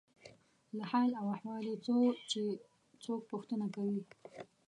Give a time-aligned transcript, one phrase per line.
[0.77, 1.97] له حال او احوال یې څو
[2.29, 2.41] چې
[3.03, 3.99] څوک پوښتنه کوي.